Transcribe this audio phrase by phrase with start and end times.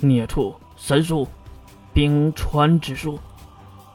[0.00, 1.26] 孽畜，神术，
[1.92, 3.18] 冰川之术。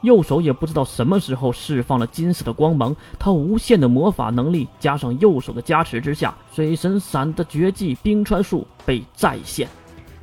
[0.02, 9.68] 右手也不知道什么时候释放了金色的光芒，他无限的魔法能力加上右手的加持之下，水神伞的绝技冰川术被再现。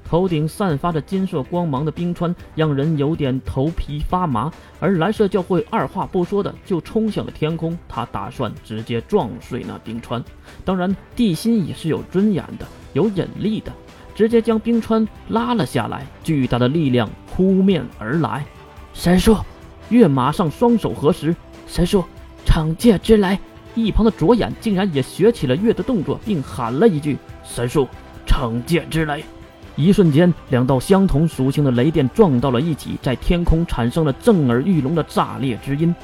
[0.04, 4.52] 头顶散发着金色光芒的冰川，让人有点头皮发麻。
[4.80, 10.21] 而蓝色教会二话不说的就冲向了天空，他打算直接撞碎那冰川。
[10.66, 13.71] 当然，地心也是有尊严的，有引力的，
[14.20, 16.05] 直接将冰川拉了下来。
[16.25, 18.43] 巨大的力量扑面而来，
[18.93, 19.37] 神术。
[19.87, 21.33] 月马上双手合十，
[21.65, 22.04] 神术，
[22.46, 23.39] 惩戒之雷。
[23.75, 27.87] 一旁的左眼竟然也学起了月的动作，并喊了一句：“神术，
[28.27, 29.24] 惩戒之雷。”
[29.77, 35.95] 一瞬间，两道相同属性的雷电撞到了一起，在天空产生了震耳欲聋的炸裂之音。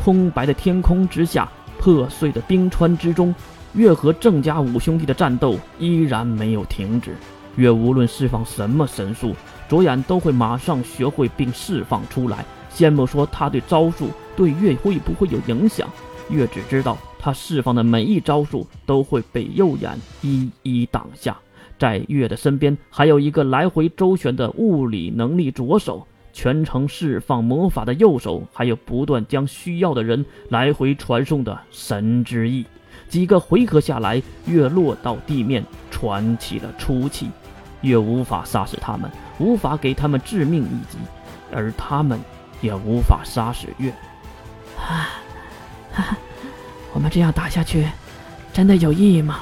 [0.00, 3.34] 空白的天空之下，破碎的冰川之中，
[3.72, 7.16] 月和郑家五兄弟的战斗依然没有停止。
[7.56, 9.34] 月无论释放什么神术，
[9.68, 12.44] 左眼都会马上学会并释放出来。
[12.70, 15.88] 先不说他对招数对月会不会有影响，
[16.28, 21.36] 月只知道他释放的每一招数都会被右眼一一挡下。
[21.78, 32.64] 在月的身边还有一个来回周旋的物理能力左手，全程释放魔法的右手，还有不断将需要的人来回传送的神之翼。
[33.08, 37.28] 几个回合下来，月落到地面，喘起了粗气。
[37.84, 40.98] 月无法杀死他们，无法给他们致命一击，
[41.52, 42.18] 而他们。
[42.60, 43.90] 也无法杀死月。
[44.78, 45.20] 啊，
[45.92, 46.16] 哈哈
[46.94, 47.86] 我们这样打下去，
[48.54, 49.40] 真的有意义吗？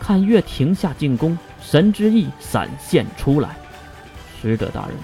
[0.00, 3.50] 看月停下进攻，神之翼闪现出来。
[4.42, 4.96] 使者大人，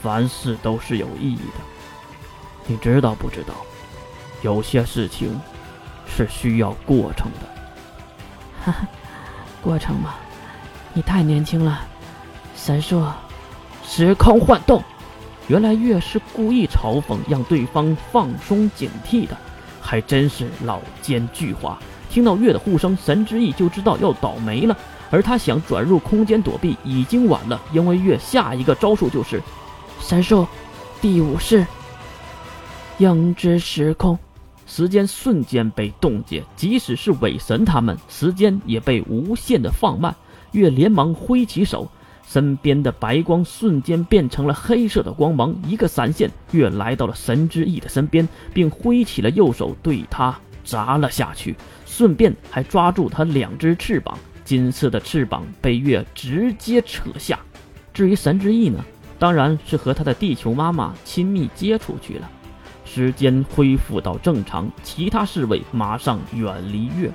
[0.00, 1.60] 凡事都是有意义的。
[2.66, 3.52] 你知道不知道？
[4.40, 5.38] 有些事情
[6.06, 7.46] 是需要过程的。
[8.64, 8.88] 哈哈，
[9.60, 10.14] 过程吗？
[10.96, 11.86] 你太年轻了。
[12.56, 13.04] 神术，
[13.84, 14.82] 时空幻动。
[15.46, 19.36] 原来月是故意嘲讽，让对方放松警惕的，
[19.78, 21.76] 还真是老奸巨猾。
[22.08, 24.74] 听到月的呼声，神之翼就知道要倒霉了，
[25.10, 29.42] 而他想转入空间躲避已经晚了，因为月下一个招数就是
[30.00, 30.48] 神兽
[31.02, 31.66] 第五式
[32.98, 34.18] 影之时空，
[34.66, 40.16] 时间瞬间被冻结，即使是伪神他们，时间也被无限的放慢。
[40.56, 41.88] 月连忙挥起手。
[42.26, 54.18] 身边的白光瞬间变成了黑色的光芒，一个闪现，月来到了神之翼的身边，并挥起了右手对他砸了下去，顺便还抓住他两只翅膀。
[54.44, 57.38] 金色的翅膀被月直接扯下。
[57.94, 58.84] 至于神之翼呢，
[59.20, 62.28] 当然是和他的地球妈妈亲密接触去了。
[62.84, 67.08] 时间恢复到正常，其他侍卫马上远离月。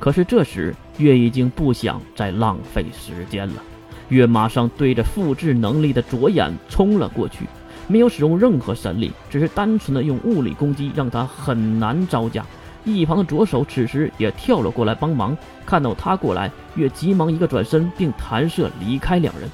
[0.00, 3.62] 可是这时，月已经不想再浪费时间了。
[4.08, 7.44] 月马上对着复制能力的左眼冲了过去，
[7.86, 12.44] 没有使用任何神力，只是单纯的用物理攻击，让他很难招架。
[12.82, 19.48] 一旁的左手此时也跳了过来帮忙，看到他过来，月急忙一个转身，并弹射离开两人。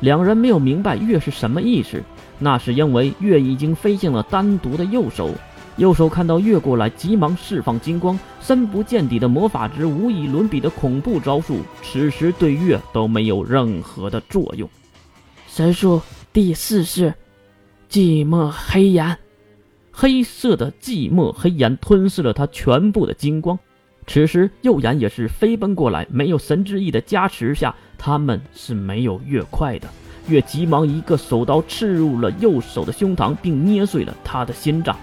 [0.00, 2.02] 两人没有明白月是什么意思，
[2.40, 5.30] 那是因为月已经飞向了单独的右手。
[5.76, 14.68] 右手看到月过来，急忙释放金光，深不见底的魔法值，无以伦比的恐怖招数，此时对月都没有任何的作用。
[15.48, 16.00] 神术
[16.32, 17.12] 第四式，
[17.90, 19.18] 寂寞黑岩，
[19.90, 23.58] 黑色的寂寞黑岩吞噬了他全部的金光。
[24.06, 29.88] 此时右眼也是飞奔过来，没有神之翼的加持下，他们是没有月快的。
[30.28, 34.96] 月急忙一个手刀刺入了右手的胸膛，并捏碎了他的心脏。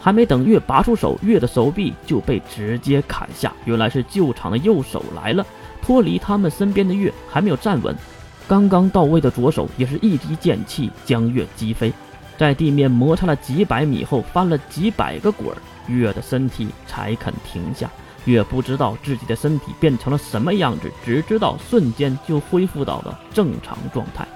[0.00, 3.52] 还没等月拔出手，月的手臂就被直接砍下。
[3.64, 5.44] 原来是救场的右手来了，
[5.82, 7.94] 脱离他们身边的月还没有站稳，
[8.46, 11.92] 刚刚到位的左手也是一击剑气将月击飞，
[12.36, 15.56] 在地面摩擦了几百米后翻了几百个滚儿，
[15.88, 17.90] 月的身体才肯停下。
[18.24, 24.26] 月不知道自己的身体变成了什么样子，只知道瞬间就恢复到了正常状态。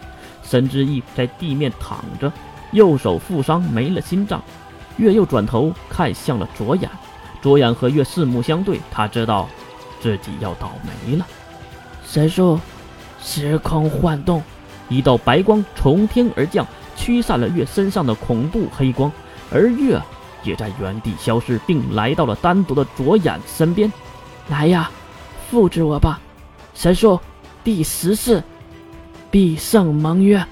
[0.43, 2.32] 神之翼在地面躺着，
[2.73, 4.43] 右手负伤没了心脏。
[4.97, 6.89] 月又转头看向了卓眼，
[7.41, 9.49] 卓眼和月四目相对，他知道
[10.00, 11.27] 自己要倒霉了。
[12.06, 12.59] 神术，
[13.23, 14.43] 时空幻动，
[14.89, 16.67] 一道白光从天而降，
[16.97, 19.11] 驱散了月身上的恐怖黑光，
[19.50, 20.00] 而月
[20.43, 23.91] 也在原地消失，并来到了单独的卓眼身边。
[24.49, 24.91] 来呀，
[25.50, 26.21] 复制我吧！
[26.75, 27.19] 神术
[27.62, 28.43] 第十式，
[29.31, 30.44] 必胜盟约。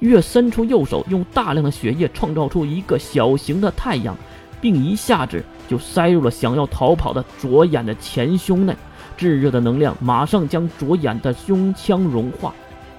[0.00, 4.16] 月伸出右手，用大量的血液创造出一个小型的太阳，
[4.60, 8.74] 并一下子就塞入了想要逃跑的左眼的前胸内。
[9.16, 12.52] 炙热的能量马上将左眼的胸腔融化。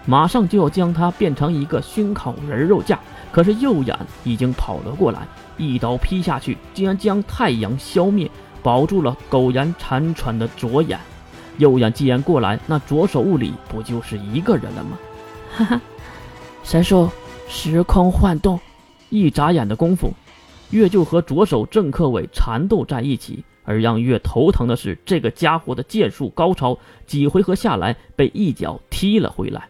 [0.06, 3.00] 马上就要将他变成一个熏烤人肉架。
[3.32, 5.28] 可是右眼已经跑了过来，
[5.58, 8.30] 一刀劈下去，竟然将太阳消灭，
[8.62, 11.00] 保住了苟延残喘的左眼。
[11.58, 14.98] 右眼既然过来，那左手物理不就是一个人了吗？
[15.56, 15.82] 哈哈，
[16.64, 17.10] 神术
[17.48, 18.60] 时空幻动，
[19.10, 20.14] 一眨眼的功夫，
[20.70, 23.44] 月就和左手郑克伟缠斗在一起。
[23.64, 29.68] 而让月头疼的是，这个家伙的剑术高超，几回合下来被一脚踢了回来，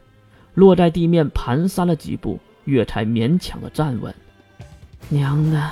[0.53, 2.39] 落在地面蹒跚了几步。
[2.65, 4.13] 月才勉强的站稳。
[5.09, 5.71] 娘的，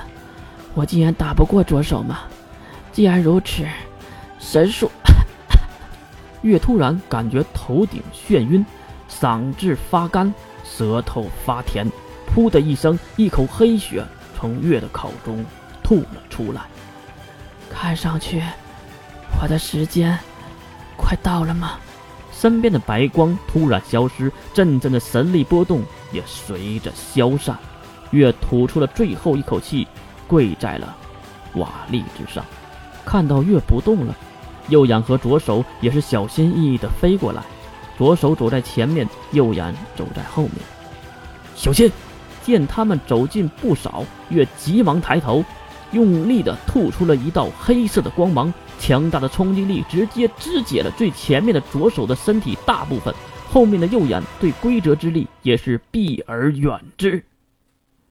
[0.74, 2.22] 我竟然打不过左手吗？
[2.92, 3.64] 既然如此，
[4.40, 4.90] 神术。
[6.42, 8.66] 月突然感觉头顶眩晕，
[9.08, 10.34] 嗓子发干，
[10.64, 11.90] 舌头发甜，
[12.34, 14.04] 噗的一声，一口黑血
[14.38, 15.44] 从月的口中
[15.82, 16.62] 吐了出来。
[17.70, 18.42] 看上去，
[19.40, 20.18] 我的时间
[20.96, 21.78] 快到了吗？
[22.32, 27.58] 身边的白光突然消失，阵阵的神力波动也随着消散。
[28.12, 29.86] 月吐出了最后一口气，
[30.26, 30.96] 跪在了
[31.54, 32.44] 瓦砾之上。
[33.04, 34.16] 看到月不动了，
[34.68, 37.42] 右眼和左手也是小心翼翼地飞过来。
[38.00, 40.54] 左手走在前面，右眼走在后面。
[41.54, 41.92] 小心！
[42.42, 45.44] 见他们走近不少，月急忙抬头。
[45.92, 53.14] 用力的吐出了一道黑色的光芒，强大的冲击力直接肢解了最前面的左手的身体大部分，
[53.50, 57.22] 后面的右眼对规则之力也是避而远之。